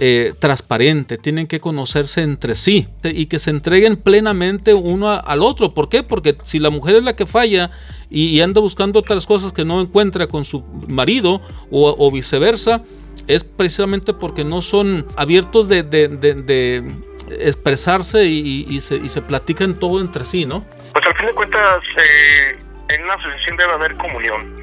eh, 0.03 0.33
transparente, 0.39 1.19
tienen 1.19 1.47
que 1.47 1.61
conocerse 1.61 2.23
entre 2.23 2.55
sí 2.55 2.89
y 3.05 3.27
que 3.27 3.39
se 3.39 3.51
entreguen 3.51 3.97
plenamente 3.97 4.73
uno 4.73 5.11
al 5.11 5.43
otro. 5.43 5.75
¿Por 5.75 5.89
qué? 5.89 6.03
Porque 6.03 6.37
si 6.45 6.59
la 6.59 6.71
mujer 6.71 6.97
es 6.97 7.05
la 7.05 7.15
que 7.15 7.27
falla 7.27 7.71
y, 8.09 8.41
anda 8.41 8.61
buscando 8.61 8.99
otras 8.99 9.27
cosas 9.27 9.53
que 9.53 9.65
no 9.65 9.81
encuentra 9.81 10.27
con 10.27 10.45
su 10.45 10.63
marido 10.89 11.43
o, 11.71 12.11
viceversa, 12.11 12.83
es 13.27 13.45
precisamente 13.45 14.15
porque 14.15 14.43
no 14.43 14.63
son 14.63 15.07
abiertos 15.17 15.69
de, 15.69 16.83
expresarse 17.31 18.25
y, 18.25 18.81
se, 18.81 18.97
y, 18.97 19.09
se, 19.09 19.23
platican 19.23 19.75
todo 19.75 20.01
entre 20.01 20.25
sí, 20.25 20.47
¿no? 20.47 20.65
Pues 20.93 21.07
al 21.07 21.15
fin 21.15 21.27
de 21.27 21.35
cuentas, 21.35 21.81
eh, 21.99 22.59
en 22.89 23.05
una 23.05 23.15
asociación 23.15 23.57
debe 23.57 23.73
haber 23.73 23.97
comunión 23.97 24.61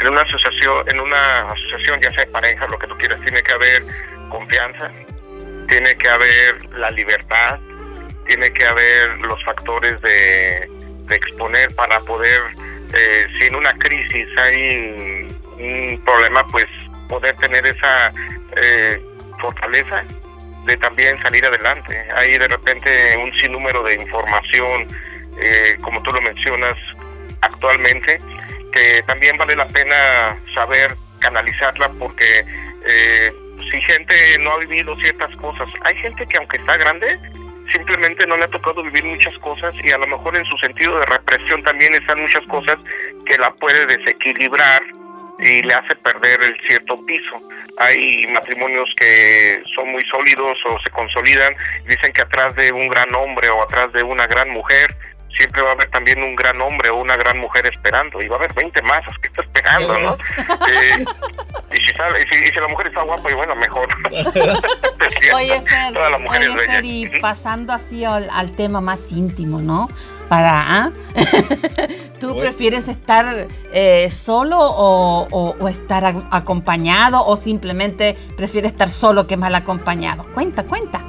en 0.00 0.08
una 0.08 0.22
asociación, 0.22 0.88
en 0.88 0.98
una 0.98 1.40
asociación, 1.40 2.00
ya 2.00 2.10
sea 2.12 2.26
pareja, 2.32 2.66
lo 2.68 2.78
que 2.78 2.86
tú 2.86 2.96
quieras, 2.96 3.20
tiene 3.20 3.42
que 3.42 3.52
haber 3.52 3.84
confianza, 4.30 4.90
tiene 5.68 5.96
que 5.96 6.08
haber 6.08 6.64
la 6.74 6.90
libertad, 6.90 7.58
tiene 8.26 8.52
que 8.52 8.64
haber 8.64 9.18
los 9.18 9.42
factores 9.44 10.00
de, 10.00 10.70
exponer 11.10 11.74
para 11.74 11.98
poder, 12.00 12.40
eh, 12.94 13.26
si 13.36 13.46
en 13.46 13.56
una 13.56 13.72
crisis 13.72 14.28
hay 14.38 15.28
un, 15.58 16.02
problema, 16.04 16.46
pues 16.46 16.66
poder 17.08 17.36
tener 17.38 17.66
esa 17.66 18.12
eh, 18.56 19.02
fortaleza 19.40 20.04
de 20.66 20.76
también 20.76 21.20
salir 21.20 21.44
adelante. 21.44 22.06
Hay 22.14 22.38
de 22.38 22.46
repente 22.46 23.16
un 23.16 23.32
sinnúmero 23.40 23.82
de 23.82 23.94
información, 23.94 24.86
eh, 25.40 25.76
como 25.82 26.00
tú 26.02 26.12
lo 26.12 26.20
mencionas 26.20 26.76
actualmente, 27.40 28.18
que 28.72 29.02
también 29.06 29.36
vale 29.36 29.56
la 29.56 29.66
pena 29.66 30.36
saber 30.54 30.94
canalizarla 31.20 31.88
porque 31.98 32.44
eh, 32.86 33.32
si 33.70 33.80
gente 33.82 34.38
no 34.38 34.52
ha 34.52 34.58
vivido 34.58 34.96
ciertas 34.96 35.34
cosas, 35.36 35.72
hay 35.82 35.96
gente 35.96 36.26
que 36.26 36.36
aunque 36.36 36.56
está 36.56 36.76
grande, 36.76 37.18
simplemente 37.72 38.26
no 38.26 38.36
le 38.36 38.44
ha 38.44 38.48
tocado 38.48 38.82
vivir 38.82 39.04
muchas 39.04 39.36
cosas 39.38 39.74
y 39.82 39.90
a 39.90 39.98
lo 39.98 40.06
mejor 40.06 40.36
en 40.36 40.44
su 40.44 40.56
sentido 40.58 40.98
de 40.98 41.06
represión 41.06 41.62
también 41.62 41.94
están 41.94 42.20
muchas 42.20 42.44
cosas 42.46 42.78
que 43.24 43.38
la 43.38 43.52
puede 43.54 43.86
desequilibrar 43.86 44.82
y 45.38 45.62
le 45.62 45.72
hace 45.72 45.94
perder 45.96 46.42
el 46.42 46.56
cierto 46.66 47.04
piso. 47.06 47.40
Hay 47.78 48.26
matrimonios 48.26 48.92
que 48.96 49.62
son 49.74 49.90
muy 49.90 50.04
sólidos 50.04 50.58
o 50.66 50.78
se 50.80 50.90
consolidan, 50.90 51.54
dicen 51.86 52.12
que 52.12 52.22
atrás 52.22 52.54
de 52.56 52.72
un 52.72 52.88
gran 52.88 53.14
hombre 53.14 53.48
o 53.48 53.62
atrás 53.62 53.92
de 53.92 54.02
una 54.02 54.26
gran 54.26 54.50
mujer 54.50 54.94
siempre 55.36 55.62
va 55.62 55.70
a 55.70 55.72
haber 55.72 55.90
también 55.90 56.22
un 56.22 56.34
gran 56.34 56.60
hombre 56.60 56.90
o 56.90 56.96
una 56.96 57.16
gran 57.16 57.38
mujer 57.38 57.66
esperando 57.66 58.20
y 58.22 58.28
va 58.28 58.36
a 58.36 58.38
haber 58.38 58.52
20 58.54 58.82
masas 58.82 59.16
que 59.18 59.28
está 59.28 59.42
esperando, 59.42 59.98
¿no? 59.98 60.16
Eh, 60.70 61.04
y, 61.72 61.80
si 61.80 61.92
sabe, 61.92 62.22
y, 62.22 62.46
si, 62.52 62.60
la 62.60 62.68
mujer 62.68 62.88
está 62.88 63.02
guapa, 63.02 63.30
y 63.30 63.34
bueno, 63.34 63.54
mejor. 63.56 63.88
oye, 65.34 65.60
Fer, 65.62 66.84
y 66.84 67.06
pasando 67.20 67.72
así 67.72 68.04
al, 68.04 68.52
tema 68.56 68.80
más 68.80 69.10
íntimo, 69.10 69.60
¿no? 69.60 69.88
Para, 70.28 70.84
¿ah? 70.84 70.92
¿Tú 72.20 72.36
prefieres 72.38 72.88
estar 72.88 73.48
eh, 73.72 74.10
solo 74.10 74.58
o, 74.60 75.54
o, 75.58 75.68
estar 75.68 76.14
acompañado 76.30 77.24
o 77.24 77.36
simplemente 77.36 78.16
prefieres 78.36 78.72
estar 78.72 78.88
solo 78.88 79.26
que 79.26 79.36
mal 79.36 79.54
acompañado? 79.54 80.24
Cuenta, 80.34 80.64
cuenta. 80.64 81.04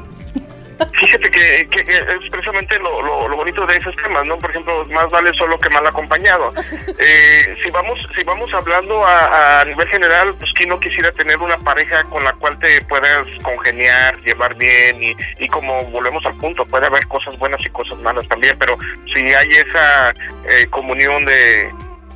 Fíjate 0.99 1.29
que, 1.31 1.61
es 1.61 2.29
precisamente 2.29 2.77
lo, 2.79 3.01
lo, 3.01 3.35
bonito 3.35 3.65
de 3.65 3.77
esos 3.77 3.95
temas, 3.97 4.25
¿no? 4.25 4.37
Por 4.37 4.49
ejemplo, 4.49 4.85
más 4.85 5.09
vale 5.09 5.31
solo 5.33 5.59
que 5.59 5.69
mal 5.69 5.85
acompañado. 5.85 6.51
Eh, 7.03 7.57
si 7.63 7.71
vamos 7.71 7.99
si 8.15 8.23
vamos 8.23 8.53
hablando 8.53 9.03
a, 9.03 9.63
nivel 9.65 9.87
general, 9.87 10.35
pues 10.35 10.51
quién 10.53 10.69
no 10.69 10.79
quisiera 10.79 11.11
tener 11.11 11.37
una 11.37 11.57
pareja 11.57 12.03
con 12.05 12.23
la 12.23 12.33
cual 12.33 12.59
te 12.59 12.79
puedas 12.83 13.25
congeniar, 13.41 14.19
llevar 14.19 14.55
bien 14.55 15.01
y, 15.01 15.15
y 15.39 15.47
como 15.47 15.83
volvemos 15.85 16.23
al 16.25 16.35
punto, 16.35 16.63
puede 16.65 16.85
haber 16.85 17.07
cosas 17.07 17.37
buenas 17.39 17.59
y 17.65 17.69
cosas 17.69 17.97
malas 17.99 18.27
también, 18.27 18.55
pero 18.59 18.77
si 19.11 19.19
hay 19.19 19.49
esa 19.49 20.11
eh, 20.49 20.67
comunión 20.69 21.25
de 21.25 21.71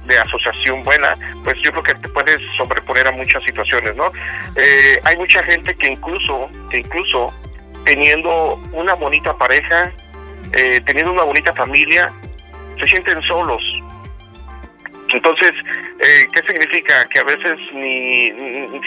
de 0.06 0.18
asociación 0.18 0.84
buena, 0.84 1.16
pues 1.44 1.58
yo 1.62 1.72
creo 1.72 1.84
que 1.84 1.96
te 1.96 2.10
puedes 2.10 2.40
sobreponer 2.56 3.08
a 3.08 3.12
muchas 3.12 3.44
situaciones, 3.44 3.96
¿no? 3.96 4.12
Eh, 4.56 5.00
hay 5.04 5.18
mucha 5.18 5.44
gente 5.44 5.76
que 5.76 5.92
incluso, 5.92 6.50
que 6.70 6.80
incluso 6.80 7.34
teniendo 7.86 8.62
una 8.74 8.94
bonita 8.96 9.38
pareja, 9.38 9.92
eh, 10.52 10.82
teniendo 10.86 11.14
una 11.14 11.24
bonita 11.24 11.54
familia, 11.54 12.12
se 12.80 12.88
sienten 12.88 13.22
solos. 13.24 13.62
Entonces, 15.14 15.56
eh, 16.00 16.28
¿qué 16.34 16.42
significa? 16.42 17.06
Que 17.06 17.20
a 17.20 17.24
veces 17.24 17.58
ni, 17.74 18.32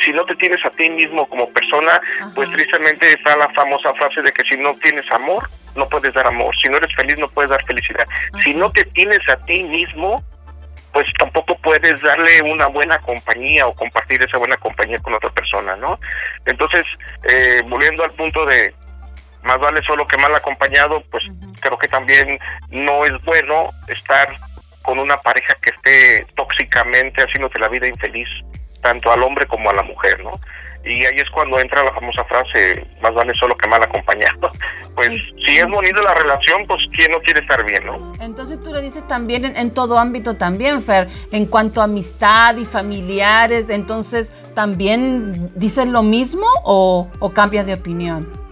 si 0.04 0.12
no 0.12 0.24
te 0.24 0.34
tienes 0.34 0.62
a 0.64 0.70
ti 0.70 0.90
mismo 0.90 1.26
como 1.28 1.48
persona, 1.50 2.00
pues 2.34 2.50
tristemente 2.50 3.12
está 3.12 3.36
la 3.36 3.48
famosa 3.50 3.94
frase 3.94 4.20
de 4.20 4.32
que 4.32 4.44
si 4.44 4.56
no 4.56 4.74
tienes 4.74 5.10
amor, 5.10 5.48
no 5.76 5.88
puedes 5.88 6.12
dar 6.12 6.26
amor. 6.26 6.54
Si 6.60 6.68
no 6.68 6.76
eres 6.76 6.94
feliz, 6.94 7.18
no 7.18 7.28
puedes 7.30 7.50
dar 7.50 7.64
felicidad. 7.64 8.06
Si 8.42 8.52
no 8.52 8.70
te 8.70 8.84
tienes 8.84 9.26
a 9.28 9.36
ti 9.46 9.62
mismo, 9.62 10.22
pues 10.92 11.06
tampoco 11.18 11.56
puedes 11.58 12.00
darle 12.02 12.42
una 12.42 12.66
buena 12.66 12.98
compañía 12.98 13.66
o 13.66 13.74
compartir 13.74 14.22
esa 14.22 14.38
buena 14.38 14.56
compañía 14.56 14.98
con 14.98 15.14
otra 15.14 15.30
persona, 15.30 15.76
¿no? 15.76 15.98
Entonces, 16.44 16.84
eh, 17.32 17.62
volviendo 17.68 18.04
al 18.04 18.10
punto 18.12 18.44
de, 18.44 18.74
más 19.42 19.58
vale 19.58 19.82
solo 19.82 20.06
que 20.06 20.18
mal 20.18 20.34
acompañado, 20.34 21.02
pues 21.10 21.24
creo 21.60 21.78
que 21.78 21.88
también 21.88 22.38
no 22.70 23.04
es 23.04 23.12
bueno 23.24 23.66
estar 23.88 24.28
con 24.82 24.98
una 24.98 25.18
pareja 25.20 25.54
que 25.60 25.70
esté 25.70 26.26
tóxicamente 26.34 27.22
haciéndote 27.22 27.58
la 27.58 27.68
vida 27.68 27.86
infeliz, 27.86 28.28
tanto 28.80 29.12
al 29.12 29.22
hombre 29.22 29.46
como 29.46 29.70
a 29.70 29.74
la 29.74 29.82
mujer, 29.82 30.22
¿no? 30.22 30.32
Y 30.84 31.04
ahí 31.04 31.18
es 31.18 31.28
cuando 31.30 31.60
entra 31.60 31.82
la 31.82 31.92
famosa 31.92 32.24
frase, 32.24 32.86
más 33.02 33.12
vale 33.12 33.34
solo 33.34 33.56
que 33.56 33.68
mal 33.68 33.82
acompañado. 33.82 34.50
Pues 34.94 35.10
si 35.44 35.56
es 35.56 35.68
bonita 35.68 36.02
la 36.02 36.12
relación, 36.12 36.66
pues 36.66 36.82
quién 36.92 37.12
no 37.12 37.20
quiere 37.20 37.38
estar 37.38 37.64
bien, 37.64 37.86
¿no? 37.86 38.14
Entonces 38.18 38.60
tú 38.60 38.72
le 38.72 38.82
dices 38.82 39.06
también 39.06 39.44
en, 39.44 39.70
todo 39.72 39.96
ámbito 39.96 40.34
también, 40.34 40.82
Fer, 40.82 41.06
en 41.30 41.46
cuanto 41.46 41.80
a 41.80 41.84
amistad 41.84 42.56
y 42.56 42.64
familiares, 42.64 43.70
entonces 43.70 44.32
también 44.56 45.52
dices 45.54 45.86
lo 45.86 46.02
mismo 46.02 46.46
o, 46.64 47.08
o 47.20 47.32
cambias 47.32 47.64
de 47.66 47.74
opinión? 47.74 48.47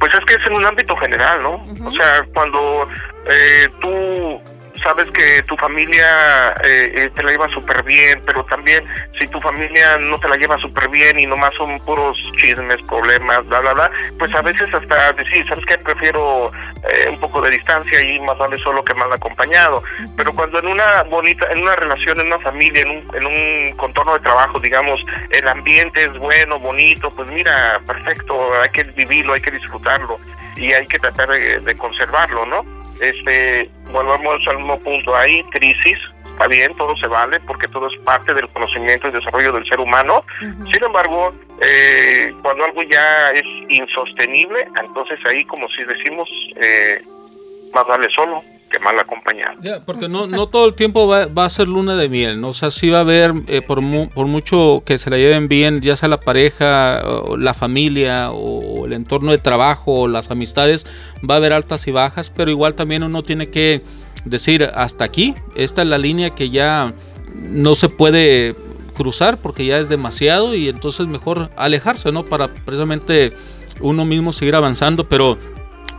Pues 0.00 0.12
es 0.14 0.20
que 0.20 0.34
es 0.34 0.46
en 0.46 0.54
un 0.54 0.64
ámbito 0.64 0.96
general, 0.96 1.42
¿no? 1.42 1.64
O 1.86 1.92
sea, 1.92 2.26
cuando 2.34 2.88
eh, 3.26 3.68
tú 3.80 4.40
sabes 4.82 5.10
que 5.10 5.42
tu 5.42 5.56
familia 5.56 6.54
eh, 6.64 6.92
eh, 6.94 7.10
te 7.14 7.22
la 7.22 7.30
lleva 7.30 7.48
súper 7.48 7.82
bien, 7.82 8.22
pero 8.26 8.44
también 8.44 8.84
si 9.18 9.26
tu 9.28 9.40
familia 9.40 9.98
no 9.98 10.18
te 10.18 10.28
la 10.28 10.36
lleva 10.36 10.58
súper 10.58 10.88
bien 10.88 11.18
y 11.18 11.26
nomás 11.26 11.54
son 11.54 11.78
puros 11.80 12.16
chismes, 12.36 12.80
problemas, 12.82 13.46
bla, 13.46 13.60
bla, 13.60 13.74
bla, 13.74 13.90
pues 14.18 14.34
a 14.34 14.42
veces 14.42 14.72
hasta 14.72 15.12
decir, 15.12 15.46
¿sabes 15.48 15.64
qué? 15.66 15.78
Prefiero 15.78 16.50
eh, 16.88 17.08
un 17.08 17.18
poco 17.20 17.40
de 17.40 17.50
distancia 17.50 18.02
y 18.02 18.20
más 18.20 18.38
vale 18.38 18.56
solo 18.58 18.84
que 18.84 18.94
mal 18.94 19.12
acompañado. 19.12 19.82
Pero 20.16 20.34
cuando 20.34 20.58
en 20.58 20.66
una 20.66 21.02
bonita, 21.04 21.46
en 21.50 21.62
una 21.62 21.76
relación, 21.76 22.20
en 22.20 22.26
una 22.26 22.38
familia, 22.40 22.82
en 22.82 22.90
un, 22.90 23.16
en 23.16 23.26
un 23.26 23.76
contorno 23.76 24.14
de 24.14 24.20
trabajo, 24.20 24.58
digamos, 24.60 25.04
el 25.30 25.46
ambiente 25.48 26.04
es 26.04 26.16
bueno, 26.18 26.58
bonito, 26.58 27.10
pues 27.10 27.28
mira, 27.28 27.80
perfecto, 27.86 28.52
hay 28.60 28.70
que 28.70 28.84
vivirlo, 28.84 29.34
hay 29.34 29.40
que 29.40 29.50
disfrutarlo 29.50 30.18
y 30.56 30.72
hay 30.72 30.86
que 30.86 30.98
tratar 30.98 31.28
de 31.28 31.74
conservarlo, 31.76 32.44
¿no? 32.46 32.79
Este, 33.00 33.68
volvamos 33.92 34.46
al 34.46 34.58
mismo 34.58 34.78
punto, 34.80 35.16
hay 35.16 35.42
crisis, 35.44 35.98
está 36.32 36.46
bien, 36.46 36.74
todo 36.76 36.96
se 36.96 37.06
vale 37.06 37.40
porque 37.40 37.68
todo 37.68 37.88
es 37.88 37.98
parte 38.00 38.32
del 38.34 38.48
conocimiento 38.48 39.08
y 39.08 39.12
desarrollo 39.12 39.52
del 39.52 39.66
ser 39.66 39.80
humano. 39.80 40.24
Sin 40.40 40.84
embargo, 40.84 41.34
eh, 41.60 42.32
cuando 42.42 42.64
algo 42.64 42.82
ya 42.82 43.30
es 43.32 43.44
insostenible, 43.68 44.66
entonces 44.80 45.18
ahí, 45.26 45.44
como 45.44 45.68
si 45.68 45.84
decimos, 45.84 46.28
eh, 46.56 47.02
más 47.72 47.86
vale 47.86 48.08
solo 48.10 48.42
que 48.70 48.78
mal 48.78 48.98
acompañado. 48.98 49.58
porque 49.84 50.08
no, 50.08 50.26
no 50.26 50.46
todo 50.46 50.66
el 50.66 50.74
tiempo 50.74 51.08
va, 51.08 51.44
a 51.44 51.48
ser 51.48 51.68
luna 51.68 51.96
de 51.96 52.08
miel, 52.08 52.40
¿no? 52.40 52.50
O 52.50 52.52
sea, 52.52 52.70
sí 52.70 52.88
va 52.88 52.98
a 52.98 53.00
haber, 53.00 53.34
eh, 53.48 53.62
por, 53.62 53.80
por 54.10 54.26
mucho 54.26 54.82
que 54.86 54.96
se 54.96 55.10
la 55.10 55.16
lleven 55.16 55.48
bien, 55.48 55.80
ya 55.80 55.96
sea 55.96 56.08
la 56.08 56.20
pareja, 56.20 57.02
la 57.36 57.52
familia, 57.52 58.30
o 58.30 58.86
el 58.86 58.92
entorno 58.92 59.32
de 59.32 59.38
trabajo, 59.38 60.02
o 60.02 60.08
las 60.08 60.30
amistades, 60.30 60.86
va 61.28 61.34
a 61.34 61.36
haber 61.38 61.52
altas 61.52 61.86
y 61.88 61.90
bajas, 61.90 62.30
pero 62.30 62.50
igual 62.50 62.74
también 62.74 63.02
uno 63.02 63.22
tiene 63.22 63.48
que 63.48 63.82
decir, 64.24 64.70
hasta 64.74 65.04
aquí, 65.04 65.34
esta 65.56 65.82
es 65.82 65.88
la 65.88 65.98
línea 65.98 66.30
que 66.30 66.50
ya 66.50 66.94
no 67.34 67.74
se 67.74 67.88
puede 67.88 68.54
cruzar 68.94 69.38
porque 69.38 69.64
ya 69.64 69.78
es 69.78 69.88
demasiado 69.88 70.54
y 70.54 70.68
entonces 70.68 71.06
mejor 71.06 71.50
alejarse, 71.56 72.12
¿no? 72.12 72.24
Para 72.24 72.52
precisamente 72.52 73.32
uno 73.80 74.04
mismo 74.04 74.32
seguir 74.32 74.54
avanzando, 74.54 75.08
pero 75.08 75.38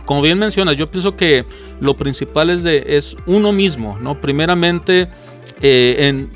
como 0.04 0.22
bien 0.22 0.38
mencionas, 0.38 0.76
yo 0.76 0.90
pienso 0.90 1.16
que 1.16 1.44
lo 1.80 1.94
principal 1.96 2.50
es, 2.50 2.62
de, 2.62 3.02
uno 3.26 3.52
mismo, 3.52 3.98
¿no? 4.00 4.20
Primeramente, 4.20 5.08
eh, 5.60 5.96
en, 5.98 6.30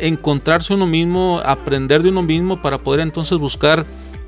encontrarse 0.00 0.74
uno 0.74 0.86
mismo, 0.86 1.40
aprender 1.44 2.02
de 2.02 2.10
uno 2.10 2.22
mismo 2.22 2.62
para 2.62 2.78
poder 2.78 3.00
entonces 3.00 3.38
buscar 3.38 3.84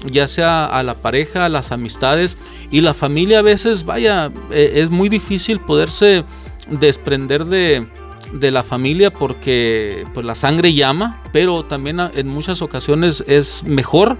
ya 0.06 0.26
sea 0.26 0.64
a 0.64 0.82
la 0.82 0.94
pareja, 0.94 1.44
a 1.44 1.48
las 1.48 1.72
amistades 1.72 2.38
y 2.70 2.80
la 2.80 2.94
familia 2.94 3.40
a 3.40 3.42
veces, 3.42 3.84
vaya, 3.84 4.32
eh, 4.50 4.72
es 4.76 4.90
muy 4.90 5.08
difícil 5.08 5.60
poderse 5.60 6.24
desprender 6.70 7.44
de, 7.44 7.86
de 8.32 8.50
la 8.50 8.62
familia 8.62 9.10
porque 9.10 10.06
pues, 10.14 10.24
la 10.24 10.34
sangre 10.34 10.72
llama, 10.72 11.22
pero 11.32 11.64
también 11.64 12.00
en 12.14 12.28
muchas 12.28 12.62
ocasiones 12.62 13.24
es 13.26 13.62
mejor 13.64 14.16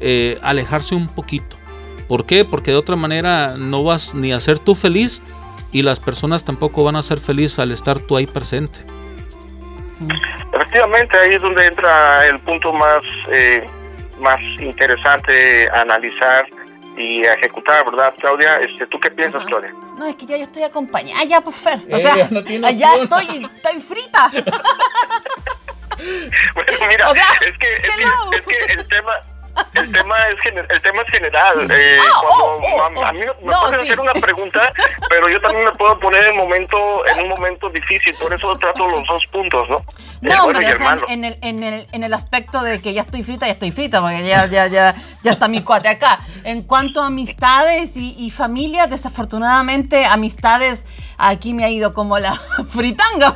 eh, 0.00 0.38
alejarse 0.42 0.94
un 0.94 1.06
poquito. 1.06 1.56
¿Por 2.12 2.26
qué? 2.26 2.44
Porque 2.44 2.72
de 2.72 2.76
otra 2.76 2.94
manera 2.94 3.54
no 3.56 3.84
vas 3.84 4.14
ni 4.14 4.34
a 4.34 4.40
ser 4.40 4.58
tú 4.58 4.74
feliz 4.74 5.22
y 5.72 5.80
las 5.80 5.98
personas 5.98 6.44
tampoco 6.44 6.84
van 6.84 6.94
a 6.96 7.02
ser 7.02 7.18
felices 7.18 7.58
al 7.58 7.72
estar 7.72 8.00
tú 8.00 8.18
ahí 8.18 8.26
presente. 8.26 8.80
Efectivamente, 10.52 11.16
ahí 11.16 11.36
es 11.36 11.40
donde 11.40 11.64
entra 11.64 12.26
el 12.26 12.38
punto 12.40 12.70
más, 12.74 13.00
eh, 13.30 13.66
más 14.20 14.38
interesante 14.60 15.70
a 15.70 15.80
analizar 15.80 16.46
y 16.98 17.24
a 17.24 17.32
ejecutar, 17.32 17.82
¿verdad, 17.86 18.12
Claudia? 18.20 18.58
Este, 18.58 18.86
¿Tú 18.88 19.00
qué 19.00 19.10
piensas, 19.10 19.46
Claudia? 19.46 19.72
No, 19.96 20.04
es 20.04 20.16
que 20.16 20.26
ya 20.26 20.36
yo 20.36 20.42
estoy 20.42 20.64
acompañada, 20.64 21.24
ya, 21.24 21.40
pues 21.40 21.56
Fer. 21.56 21.78
O 21.90 21.98
sea, 21.98 22.28
ya 22.72 22.94
estoy, 22.96 23.48
estoy 23.56 23.80
frita. 23.80 24.30
bueno, 26.54 26.72
mira, 26.90 27.10
es, 27.40 27.56
que, 27.56 27.74
es 27.74 28.42
que 28.42 28.72
el 28.74 28.86
tema 28.86 29.14
el 29.74 29.92
tema 29.92 30.16
es 30.28 30.38
el 30.70 30.82
tema 30.82 31.01
es 31.01 31.01
general. 31.22 31.70
Eh, 31.70 31.96
ah, 32.00 32.20
oh, 32.24 32.58
cuando 32.76 33.00
oh, 33.00 33.04
a, 33.04 33.12
mí 33.12 33.20
me 33.20 33.52
pueden 33.52 33.80
hacer 33.80 34.00
una 34.00 34.14
pregunta, 34.14 34.72
pero 35.08 35.28
yo 35.28 35.40
también 35.40 35.64
me 35.66 35.72
puedo 35.72 35.98
poner 35.98 36.24
en 36.24 36.36
momento 36.36 37.06
en 37.06 37.20
un 37.20 37.28
momento 37.28 37.68
difícil, 37.68 38.14
por 38.20 38.32
eso 38.32 38.56
trato 38.58 38.88
los 38.88 39.06
dos 39.06 39.26
puntos, 39.26 39.68
¿no? 39.68 39.84
No, 40.20 40.44
bueno 40.44 40.60
en, 41.08 41.24
el, 41.24 41.38
en, 41.42 41.62
el, 41.62 41.86
en 41.90 42.04
el 42.04 42.14
aspecto 42.14 42.62
de 42.62 42.80
que 42.80 42.92
ya 42.92 43.02
estoy 43.02 43.22
frita, 43.22 43.46
ya 43.46 43.52
estoy 43.52 43.72
frita, 43.72 44.00
porque 44.00 44.24
ya, 44.26 44.46
ya, 44.46 44.66
ya, 44.68 44.94
ya 45.22 45.30
está 45.32 45.48
mi 45.48 45.62
cuate 45.62 45.88
acá. 45.88 46.20
En 46.44 46.62
cuanto 46.62 47.02
a 47.02 47.06
amistades 47.06 47.96
y, 47.96 48.14
y 48.18 48.30
familia, 48.30 48.86
desafortunadamente, 48.86 50.04
amistades 50.06 50.86
aquí 51.18 51.54
me 51.54 51.64
ha 51.64 51.70
ido 51.70 51.94
como 51.94 52.18
la 52.18 52.34
fritanga. 52.70 53.34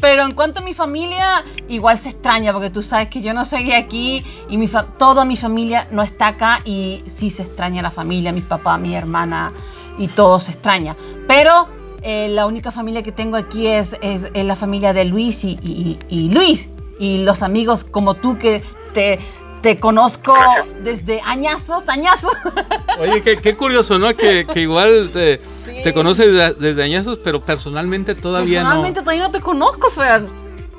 Pero 0.00 0.24
en 0.24 0.32
cuanto 0.32 0.60
a 0.60 0.62
mi 0.62 0.74
familia, 0.74 1.44
igual 1.68 1.98
se 1.98 2.10
extraña, 2.10 2.52
porque 2.52 2.70
tú 2.70 2.82
sabes 2.82 3.08
que 3.08 3.22
yo 3.22 3.32
no 3.34 3.44
seguí 3.44 3.72
aquí 3.72 4.24
y 4.48 4.56
mi 4.56 4.68
toda 4.98 5.24
mi 5.24 5.36
familia 5.36 5.86
no 5.90 6.02
está 6.02 6.28
acá 6.28 6.51
y 6.64 7.02
sí 7.06 7.30
se 7.30 7.42
extraña 7.42 7.82
la 7.82 7.90
familia, 7.90 8.32
mis 8.32 8.44
papás, 8.44 8.80
mi 8.80 8.94
hermana 8.94 9.52
y 9.98 10.08
todo 10.08 10.40
se 10.40 10.52
extraña. 10.52 10.96
Pero 11.26 11.68
eh, 12.02 12.28
la 12.30 12.46
única 12.46 12.72
familia 12.72 13.02
que 13.02 13.12
tengo 13.12 13.36
aquí 13.36 13.66
es, 13.66 13.96
es, 14.02 14.26
la 14.34 14.56
familia 14.56 14.92
de 14.92 15.04
Luis 15.04 15.44
y, 15.44 15.98
y, 16.08 16.30
Luis. 16.30 16.68
y 16.98 17.18
los 17.24 17.42
amigos 17.42 17.84
como 17.84 18.14
tú 18.14 18.38
que 18.38 18.62
te, 18.92 19.20
te 19.62 19.78
conozco 19.78 20.34
desde 20.82 21.20
añazos, 21.22 21.88
añazos. 21.88 22.32
Oye, 23.00 23.22
qué, 23.22 23.56
curioso, 23.56 23.98
¿no? 23.98 24.14
Que, 24.16 24.46
igual 24.56 25.10
te, 25.12 25.40
te 25.82 25.94
conoces 25.94 26.58
desde, 26.58 26.82
añazos, 26.82 27.18
pero 27.22 27.40
personalmente 27.40 28.14
todavía 28.14 28.62
no. 28.62 28.68
Personalmente 28.68 29.00
todavía 29.00 29.22
no 29.24 29.30
te 29.30 29.40
conozco, 29.40 29.90
Fer. 29.90 30.26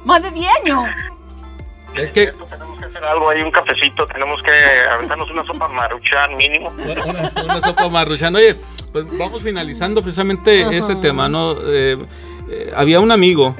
Más 0.03 0.21
de 0.21 0.31
10 0.31 0.47
años. 0.63 1.12
Es 1.95 2.11
que 2.11 2.33
tenemos 2.49 2.79
que 2.79 2.85
hacer 2.85 3.03
algo 3.03 3.29
ahí, 3.29 3.41
un 3.41 3.51
cafecito, 3.51 4.05
tenemos 4.07 4.41
que 4.41 4.51
aventarnos 4.91 5.29
una 5.29 5.45
sopa 5.45 5.67
maruchan 5.67 6.35
mínimo. 6.35 6.69
Una, 7.43 7.61
sopa 7.61 7.87
maruchan. 7.89 8.35
Oye, 8.35 8.55
pues 8.91 9.05
vamos 9.17 9.43
finalizando 9.43 10.01
precisamente 10.01 10.75
este 10.75 10.95
tema, 10.95 11.29
¿no? 11.29 11.55
Eh, 11.65 11.97
eh, 12.49 12.71
había 12.75 12.99
un 12.99 13.11
amigo 13.11 13.55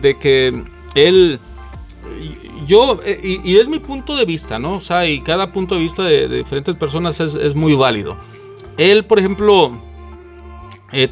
de 0.00 0.18
que 0.18 0.62
él, 0.94 1.38
yo, 2.66 3.00
eh, 3.04 3.20
y, 3.22 3.56
es 3.56 3.68
mi 3.68 3.80
punto 3.80 4.16
de 4.16 4.24
vista, 4.24 4.58
¿no? 4.58 4.72
O 4.72 4.80
sea, 4.80 5.06
y 5.06 5.20
cada 5.20 5.52
punto 5.52 5.74
de 5.74 5.80
vista 5.82 6.02
de, 6.02 6.28
diferentes 6.28 6.74
personas 6.76 7.20
es, 7.20 7.54
muy 7.54 7.74
válido. 7.74 8.16
Él, 8.78 9.04
por 9.04 9.18
ejemplo, 9.18 9.72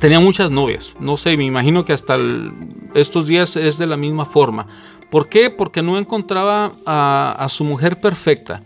tenía 0.01 0.21
muchas 0.21 0.51
novias, 0.51 0.97
no 1.01 1.17
sé, 1.19 1.37
me 1.37 1.45
imagino 1.45 1.85
que 1.85 1.93
hasta 1.93 2.17
estos 2.95 3.27
días 3.27 3.57
es 3.57 3.77
de 3.77 3.87
la 3.87 3.97
misma 3.97 4.25
forma 4.25 4.67
¿Por 5.11 5.29
qué? 5.29 5.51
Porque 5.51 5.83
no 5.83 5.99
encontraba 5.99 6.73
a, 6.85 7.47
su 7.49 7.65
mujer 7.65 8.01
perfecta. 8.01 8.63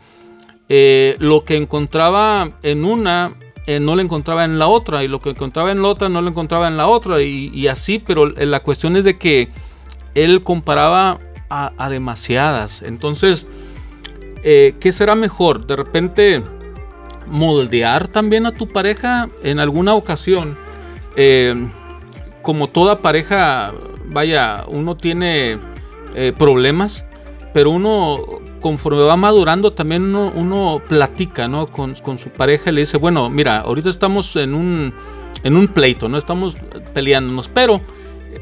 Eh, 0.69 1.17
lo 1.19 1.45
que 1.45 1.57
encontraba 1.57 2.53
en 2.63 2.85
una, 2.85 3.35
eh, 3.67 3.81
no 3.81 3.95
lo 3.95 4.03
encontraba 4.03 4.45
en 4.45 4.59
la 4.59 4.69
otra, 4.69 5.05
y 5.05 5.09
lo 5.09 5.21
que 5.21 5.31
encontraba 5.31 5.71
en 5.71 5.83
la 5.83 5.89
otra, 5.89 6.09
no 6.09 6.23
lo 6.23 6.31
encontraba 6.31 6.69
en 6.69 6.77
la 6.77 6.87
otra, 6.87 7.21
y, 7.21 7.67
así, 7.69 7.99
pero 7.99 8.27
la 8.27 8.61
cuestión 8.61 8.97
es 8.97 9.05
de 9.05 9.19
que 9.19 9.49
él 10.15 10.43
comparaba 10.43 11.19
a, 11.51 11.91
demasiadas. 11.91 12.83
Entonces, 12.83 13.47
eh, 14.43 14.75
¿qué 14.81 14.93
será 14.93 15.15
mejor? 15.15 15.67
De 15.67 15.77
repente, 15.77 16.43
moldear 17.27 18.09
también 18.09 18.47
a 18.47 18.53
tu 18.53 18.67
pareja 18.69 19.29
en 19.43 19.59
alguna 19.59 19.95
ocasión. 19.95 20.57
como 22.41 22.69
toda 22.69 23.03
pareja, 23.03 23.73
vaya, 24.07 24.65
uno 24.67 24.97
tiene 24.97 25.59
eh, 26.15 26.33
problemas, 26.37 27.05
pero 27.53 27.71
uno 27.71 28.19
conforme 28.61 29.03
va 29.03 29.17
madurando 29.17 29.73
también 29.73 30.15
uno, 30.15 30.83
platica 30.87 31.49
¿no? 31.49 31.69
con, 31.69 31.97
su 31.97 32.29
pareja 32.31 32.71
y 32.71 32.75
le 32.75 32.81
dice, 32.83 32.99
bueno, 32.99 33.31
mira, 33.31 33.61
ahorita 33.61 33.89
estamos 33.89 34.37
en 34.37 34.55
un, 34.55 34.93
en 35.43 35.57
un 35.57 35.69
pleito, 35.69 36.09
no 36.09 36.19
estamos 36.19 36.57
peleándonos, 36.93 37.49
pero 37.49 37.81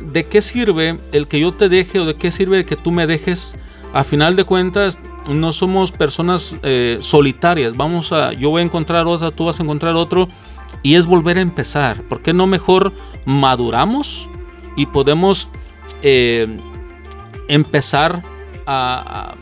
¿de 0.00 0.26
qué 0.26 0.42
sirve 0.42 0.98
el 1.12 1.28
que 1.28 1.40
yo 1.40 1.52
te 1.52 1.68
deje 1.68 2.00
o 2.00 2.04
de 2.04 2.14
qué 2.14 2.30
sirve 2.30 2.64
que 2.64 2.76
tú 2.76 2.90
me 2.90 3.06
dejes? 3.06 3.56
A 3.94 4.04
final 4.04 4.36
de 4.36 4.44
cuentas, 4.44 4.98
no 5.30 5.52
somos 5.52 5.92
personas 5.92 6.56
eh, 6.62 6.98
solitarias, 7.00 7.76
vamos 7.76 8.12
a, 8.12 8.32
yo 8.32 8.50
voy 8.50 8.60
a 8.60 8.64
encontrar 8.64 9.06
otra, 9.06 9.30
tú 9.30 9.46
vas 9.46 9.60
a 9.60 9.62
encontrar 9.62 9.94
otro, 9.94 10.28
y 10.82 10.94
es 10.94 11.06
volver 11.06 11.38
a 11.38 11.40
empezar. 11.40 12.02
¿Por 12.02 12.20
qué 12.20 12.32
no 12.32 12.46
mejor 12.46 12.92
maduramos 13.24 14.28
y 14.76 14.86
podemos 14.86 15.48
eh, 16.02 16.58
empezar 17.48 18.22
a, 18.66 19.34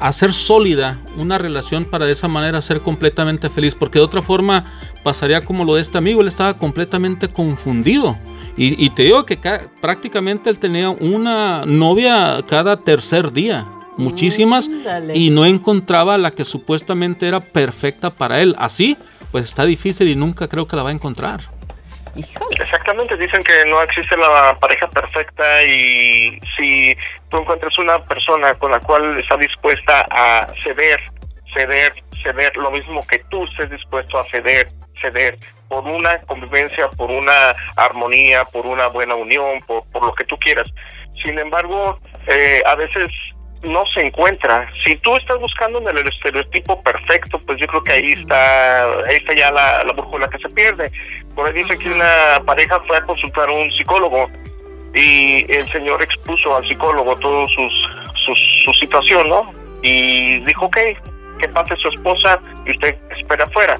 hacer 0.00 0.32
sólida 0.32 0.98
una 1.16 1.38
relación 1.38 1.84
para 1.84 2.04
de 2.04 2.12
esa 2.12 2.28
manera 2.28 2.60
ser 2.60 2.82
completamente 2.82 3.48
feliz, 3.48 3.74
porque 3.74 3.98
de 3.98 4.04
otra 4.04 4.20
forma 4.20 4.64
pasaría 5.02 5.40
como 5.40 5.64
lo 5.64 5.74
de 5.74 5.80
este 5.80 5.96
amigo, 5.98 6.20
él 6.20 6.28
estaba 6.28 6.54
completamente 6.58 7.28
confundido. 7.28 8.16
Y, 8.58 8.88
te 8.90 9.02
digo 9.02 9.26
que 9.26 9.38
prácticamente 9.82 10.48
él 10.48 10.58
tenía 10.58 10.88
una 10.88 11.66
novia 11.66 12.42
cada 12.48 12.78
tercer 12.78 13.30
día, 13.30 13.66
muchísimas, 13.98 14.70
y 15.12 15.28
no 15.28 15.44
encontraba 15.44 16.16
la 16.16 16.30
que 16.30 16.44
supuestamente 16.44 17.28
era 17.28 17.40
perfecta 17.40 18.08
para 18.08 18.40
él. 18.40 18.54
Así, 18.58 18.96
pues 19.30 19.44
está 19.44 19.66
difícil 19.66 20.08
y 20.08 20.16
nunca 20.16 20.48
creo 20.48 20.66
que 20.66 20.74
la 20.74 20.82
va 20.82 20.88
a 20.88 20.92
encontrar. 20.92 21.55
Exactamente, 22.50 23.16
dicen 23.16 23.42
que 23.42 23.64
no 23.66 23.82
existe 23.82 24.16
la 24.16 24.56
pareja 24.58 24.88
perfecta 24.88 25.62
y 25.64 26.40
si 26.56 26.96
tú 27.28 27.38
encuentras 27.38 27.76
una 27.78 27.98
persona 28.04 28.54
con 28.54 28.70
la 28.70 28.80
cual 28.80 29.18
está 29.18 29.36
dispuesta 29.36 30.06
a 30.10 30.46
ceder, 30.62 31.00
ceder, 31.52 31.92
ceder, 32.22 32.56
lo 32.56 32.70
mismo 32.70 33.06
que 33.06 33.18
tú 33.30 33.44
estés 33.44 33.70
dispuesto 33.70 34.18
a 34.18 34.24
ceder, 34.24 34.68
ceder, 35.00 35.36
por 35.68 35.84
una 35.84 36.18
convivencia, 36.22 36.88
por 36.90 37.10
una 37.10 37.54
armonía, 37.76 38.44
por 38.44 38.66
una 38.66 38.86
buena 38.88 39.14
unión, 39.14 39.60
por, 39.66 39.84
lo 39.94 40.14
que 40.14 40.24
tú 40.24 40.38
quieras. 40.38 40.68
Sin 41.22 41.38
embargo, 41.38 41.98
eh, 42.26 42.62
a 42.64 42.74
veces 42.76 43.08
no 43.62 43.84
se 43.86 44.06
encuentra. 44.06 44.70
Si 44.84 44.96
tú 44.96 45.16
estás 45.16 45.38
buscando 45.38 45.78
en 45.78 45.96
el 45.96 46.06
estereotipo 46.06 46.82
perfecto, 46.82 47.38
pues 47.46 47.58
yo 47.58 47.66
creo 47.66 47.84
que 47.84 47.92
ahí 47.92 48.12
está, 48.12 48.84
ahí 49.08 49.16
está 49.16 49.34
ya 49.34 49.50
la, 49.50 49.84
la 49.84 49.92
brújula 49.92 50.28
que 50.28 50.38
se 50.38 50.48
pierde. 50.50 50.90
Por 51.34 51.46
ahí 51.46 51.62
dice 51.62 51.78
que 51.78 51.88
una 51.90 52.42
pareja 52.44 52.80
fue 52.86 52.96
a 52.96 53.02
consultar 53.02 53.48
a 53.48 53.52
un 53.52 53.70
psicólogo 53.72 54.30
y 54.94 55.44
el 55.52 55.70
señor 55.72 56.02
expuso 56.02 56.56
al 56.56 56.66
psicólogo 56.66 57.16
toda 57.16 57.46
sus, 57.48 58.34
su 58.64 58.72
situación, 58.74 59.28
¿no? 59.28 59.52
Y 59.82 60.38
dijo, 60.40 60.66
ok, 60.66 60.78
que 61.38 61.48
pase 61.48 61.76
su 61.76 61.88
esposa 61.88 62.40
y 62.64 62.70
usted 62.70 62.96
espera 63.10 63.44
afuera 63.44 63.78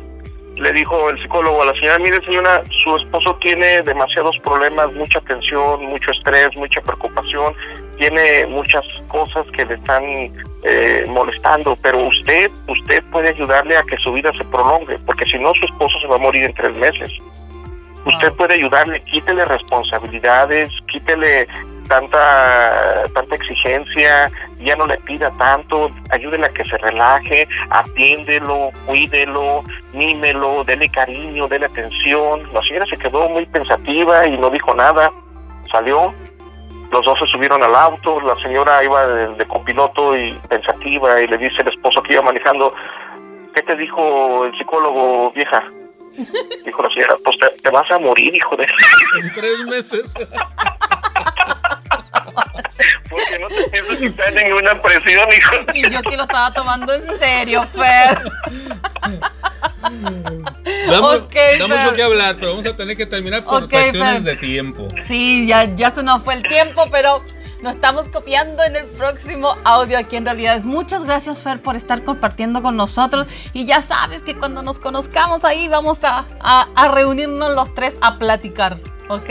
le 0.58 0.72
dijo 0.72 1.10
el 1.10 1.20
psicólogo 1.20 1.62
a 1.62 1.66
la 1.66 1.74
señora, 1.74 1.98
mire 1.98 2.24
señora, 2.24 2.62
su 2.82 2.96
esposo 2.96 3.36
tiene 3.36 3.82
demasiados 3.82 4.38
problemas, 4.38 4.92
mucha 4.94 5.20
tensión, 5.20 5.84
mucho 5.86 6.10
estrés, 6.10 6.48
mucha 6.56 6.80
preocupación, 6.80 7.54
tiene 7.98 8.46
muchas 8.46 8.84
cosas 9.08 9.44
que 9.52 9.64
le 9.64 9.74
están 9.74 10.02
eh, 10.62 11.04
molestando, 11.08 11.76
pero 11.82 11.98
usted, 11.98 12.50
usted 12.68 13.02
puede 13.12 13.28
ayudarle 13.28 13.76
a 13.76 13.82
que 13.82 13.96
su 13.98 14.12
vida 14.12 14.32
se 14.36 14.44
prolongue, 14.44 14.98
porque 15.06 15.26
si 15.26 15.38
no 15.38 15.52
su 15.54 15.66
esposo 15.66 15.98
se 16.00 16.06
va 16.06 16.16
a 16.16 16.20
morir 16.20 16.44
en 16.44 16.54
tres 16.54 16.76
meses. 16.76 17.10
Usted 18.06 18.32
puede 18.34 18.54
ayudarle, 18.54 19.02
quítele 19.02 19.44
responsabilidades, 19.44 20.70
quítele 20.86 21.48
tanta, 21.86 23.04
tanta 23.14 23.34
exigencia, 23.34 24.30
ya 24.58 24.76
no 24.76 24.86
le 24.86 24.96
pida 24.98 25.30
tanto, 25.38 25.90
ayúdele 26.10 26.46
a 26.46 26.50
que 26.50 26.64
se 26.64 26.76
relaje, 26.78 27.48
atiéndelo, 27.70 28.70
cuídelo, 28.86 29.62
mímelo, 29.92 30.64
dele 30.64 30.88
cariño, 30.88 31.46
dele 31.48 31.66
atención. 31.66 32.52
La 32.52 32.62
señora 32.62 32.86
se 32.86 32.96
quedó 32.96 33.28
muy 33.28 33.46
pensativa 33.46 34.26
y 34.26 34.36
no 34.36 34.50
dijo 34.50 34.74
nada, 34.74 35.10
salió, 35.70 36.12
los 36.90 37.04
dos 37.04 37.18
se 37.18 37.26
subieron 37.26 37.62
al 37.62 37.74
auto, 37.74 38.20
la 38.20 38.36
señora 38.40 38.82
iba 38.84 39.06
de, 39.06 39.46
copiloto 39.46 40.16
y 40.16 40.32
pensativa 40.48 41.20
y 41.20 41.26
le 41.26 41.38
dice 41.38 41.62
el 41.62 41.68
esposo 41.68 42.02
que 42.02 42.14
iba 42.14 42.22
manejando, 42.22 42.72
¿qué 43.54 43.62
te 43.62 43.76
dijo 43.76 44.44
el 44.44 44.56
psicólogo 44.56 45.32
vieja? 45.32 45.62
Dijo 46.64 46.82
la 46.82 46.88
señora, 46.88 47.16
pues 47.22 47.36
te, 47.38 47.48
te 47.60 47.68
vas 47.68 47.90
a 47.90 47.98
morir, 47.98 48.34
hijo 48.34 48.56
de... 48.56 48.64
En 48.64 49.32
tres 49.34 49.66
meses. 49.66 50.14
Porque 53.08 53.38
no 53.38 53.48
te 53.48 53.68
piensas 53.70 53.96
quitar 53.98 54.32
ninguna 54.32 54.80
presión, 54.82 55.28
hijo. 55.32 55.56
Y 55.74 55.90
yo 55.90 56.02
que 56.02 56.16
lo 56.16 56.22
estaba 56.22 56.52
tomando 56.52 56.94
en 56.94 57.18
serio, 57.18 57.66
Fer. 57.74 58.22
Damos, 60.88 61.20
mucho 61.20 61.92
que 61.94 62.02
hablar, 62.02 62.36
pero 62.36 62.50
vamos 62.50 62.66
a 62.66 62.76
tener 62.76 62.96
que 62.96 63.06
terminar 63.06 63.44
por 63.44 63.68
cuestiones 63.68 64.24
de 64.24 64.36
tiempo. 64.36 64.88
Sí, 65.06 65.46
ya, 65.46 65.64
ya 65.74 65.90
se 65.90 66.02
nos 66.02 66.22
fue 66.22 66.34
el 66.34 66.42
tiempo, 66.42 66.84
pero 66.90 67.22
nos 67.62 67.76
estamos 67.76 68.08
copiando 68.08 68.62
en 68.62 68.76
el 68.76 68.86
próximo 68.86 69.54
audio 69.64 69.98
aquí 69.98 70.16
en 70.16 70.24
realidad. 70.24 70.62
Muchas 70.64 71.04
gracias, 71.04 71.42
Fer, 71.42 71.60
por 71.60 71.76
estar 71.76 72.04
compartiendo 72.04 72.62
con 72.62 72.76
nosotros. 72.76 73.26
Y 73.52 73.64
ya 73.64 73.82
sabes 73.82 74.22
que 74.22 74.36
cuando 74.36 74.62
nos 74.62 74.78
conozcamos 74.78 75.44
ahí 75.44 75.68
vamos 75.68 76.00
a, 76.04 76.26
a 76.40 76.88
reunirnos 76.88 77.54
los 77.54 77.74
tres 77.74 77.96
a 78.00 78.18
platicar. 78.18 78.78
¿Ok? 79.08 79.28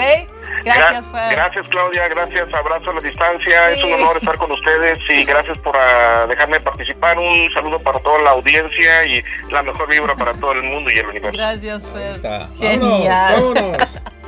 Gracias, 0.64 1.06
Fer. 1.12 1.32
Gracias, 1.32 1.68
Claudia. 1.68 2.08
Gracias. 2.08 2.54
Abrazo 2.54 2.92
a 2.92 2.94
la 2.94 3.02
distancia. 3.02 3.72
Es 3.72 3.84
un 3.84 3.94
honor 3.94 4.18
estar 4.18 4.38
con 4.38 4.52
ustedes 4.52 4.98
y 5.10 5.26
gracias 5.26 5.58
por 5.60 5.76
uh, 5.76 6.28
dejarme 6.28 6.60
participar. 6.62 7.20
Un 7.20 7.52
saludo 7.54 7.80
para 7.80 8.00
toda 8.00 8.20
la 8.20 8.32
audiencia 8.32 9.06
y 9.06 9.24
la 9.52 9.64
mejor 9.64 9.90
vibra 9.90 10.16
para 10.16 10.34
todo 10.34 10.54
el 10.54 10.64
mundo 10.64 10.90
y 10.90 10.98
el 10.98 11.08
universo. 11.08 11.38
Gracias, 11.38 11.88
Fer. 11.90 12.22
Genial. 12.58 13.78